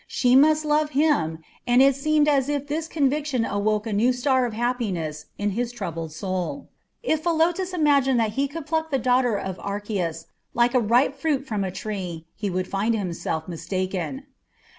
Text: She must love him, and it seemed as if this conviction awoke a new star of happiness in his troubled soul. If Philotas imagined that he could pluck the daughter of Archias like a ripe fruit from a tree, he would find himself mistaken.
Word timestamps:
She 0.07 0.35
must 0.35 0.65
love 0.65 0.89
him, 0.97 1.43
and 1.67 1.79
it 1.79 1.95
seemed 1.95 2.27
as 2.27 2.49
if 2.49 2.65
this 2.65 2.87
conviction 2.87 3.45
awoke 3.45 3.85
a 3.85 3.93
new 3.93 4.11
star 4.13 4.47
of 4.47 4.53
happiness 4.53 5.25
in 5.37 5.51
his 5.51 5.71
troubled 5.71 6.11
soul. 6.11 6.69
If 7.03 7.21
Philotas 7.21 7.71
imagined 7.71 8.19
that 8.19 8.31
he 8.31 8.47
could 8.47 8.65
pluck 8.65 8.89
the 8.89 8.97
daughter 8.97 9.37
of 9.37 9.59
Archias 9.59 10.25
like 10.55 10.73
a 10.73 10.79
ripe 10.79 11.13
fruit 11.13 11.45
from 11.45 11.63
a 11.63 11.69
tree, 11.69 12.25
he 12.33 12.49
would 12.49 12.67
find 12.67 12.95
himself 12.95 13.47
mistaken. 13.47 14.25